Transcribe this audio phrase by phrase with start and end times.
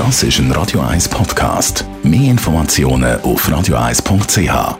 [0.00, 1.84] Das ist ein Radio 1 Podcast.
[2.02, 4.78] Mehr Informationen auf radio1.ch.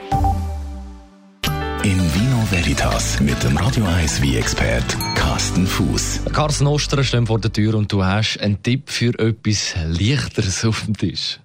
[1.83, 6.22] In Vino Veritas mit dem Radio 1 wie expert Carsten Fuß.
[6.33, 10.87] Carsten Oster steht vor der Tür und du hast einen Tipp für etwas Leichteres auf
[10.87, 11.39] dem Tisch.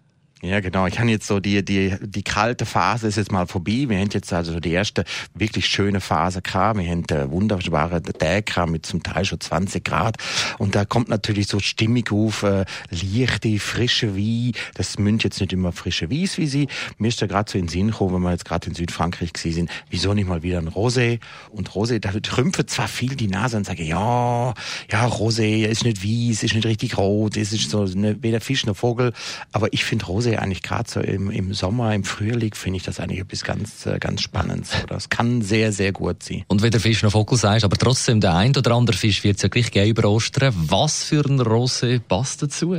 [0.45, 0.85] Ja, genau.
[0.85, 3.85] Ich habe jetzt so die, die, die kalte Phase ist jetzt mal vorbei.
[3.87, 5.03] Wir haben jetzt also die erste
[5.33, 6.77] wirklich schöne Phase gehabt.
[6.77, 10.17] Wir haben äh, wunderbare Tage mit zum Teil schon 20 Grad.
[10.59, 14.51] Und da kommt natürlich so stimmig auf, äh, leichte, frische Wein.
[14.75, 16.67] Das mündet jetzt nicht immer frische Weis wie sie.
[16.99, 19.33] Mir ist da gerade so in den Sinn gekommen, wenn wir jetzt gerade in Südfrankreich
[19.33, 21.19] gewesen sind, wieso nicht mal wieder ein Rosé?
[21.49, 24.53] Und Rosé, da trümpft zwar viel die Nase und sage, ja,
[24.91, 28.77] ja, Rosé ist nicht Wies, ist nicht richtig rot, ist so ne, weder Fisch noch
[28.77, 29.11] Vogel.
[29.51, 32.99] Aber ich finde Rosé eigentlich gerade so im, im Sommer, im Frühling, finde ich das
[32.99, 34.71] eigentlich etwas ganz, äh, ganz Spannendes.
[34.87, 36.43] Das kann sehr, sehr gut sein.
[36.47, 39.49] Und weder Fisch noch Vogel sagst, aber trotzdem, der ein oder andere Fisch wird ja
[39.49, 40.53] gleich geben über Ostern.
[40.55, 42.75] Was für ein Rosé passt dazu?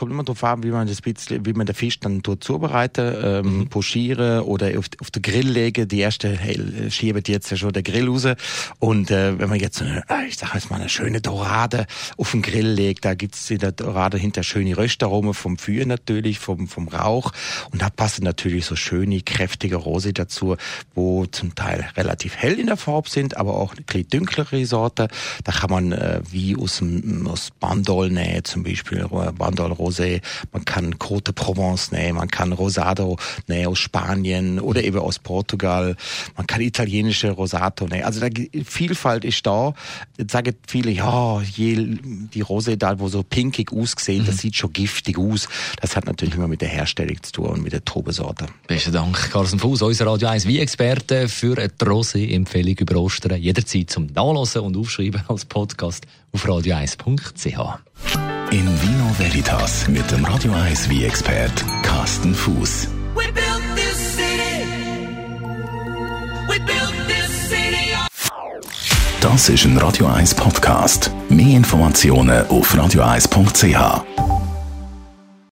[0.00, 3.18] Kommt immer darauf an, wie man das bisschen, wie man den Fisch dann dort zubereitet,
[3.22, 3.68] ähm, mhm.
[3.68, 5.86] pochieren oder auf, auf den Grill legen.
[5.88, 8.26] Die erste hey, schiebt jetzt ja schon der Grill raus.
[8.78, 12.40] Und äh, wenn man jetzt, äh, ich sag jetzt mal, eine schöne Dorade auf den
[12.40, 16.88] Grill legt, da gibt's in der Dorade hinter schöne Röstaromen vom Feuer natürlich, vom, vom
[16.88, 17.32] Rauch.
[17.70, 20.56] Und da passen natürlich so schöne, kräftige Rose dazu,
[20.94, 25.08] wo zum Teil relativ hell in der Farbe sind, aber auch ein bisschen dunklere Sorte.
[25.44, 30.20] Da kann man äh, wie aus, dem, aus Bandol nähen, zum Beispiel Bandol Rose Rosé,
[30.52, 33.16] man kann Côte Provence nehmen, man kann Rosado
[33.48, 35.96] nehmen aus Spanien oder eben aus Portugal,
[36.36, 38.04] man kann italienische Rosato nehmen.
[38.04, 39.74] Also die Vielfalt ist da.
[40.18, 41.76] Jetzt sagen viele, ja, je,
[42.32, 44.26] die Rosé da, wo so pinkig aussieht, mhm.
[44.26, 45.48] das sieht schon giftig aus.
[45.80, 48.46] Das hat natürlich immer mit der Herstellung zu tun und mit der Trubesorte.
[48.66, 53.40] Besten Dank, Carsten Fuß, unser Radio 1 wie Experte für eine Rosé-Empfehlung über Ostern.
[53.40, 58.29] Jederzeit zum Nachlesen und Aufschreiben als Podcast auf radio1.ch.
[58.50, 62.88] In Vino Veritas mit dem Radio 1 wie expert Carsten Fuß.
[69.20, 71.12] Das ist ein Radio 1 Podcast.
[71.28, 74.29] Mehr Informationen auf radio1.ch.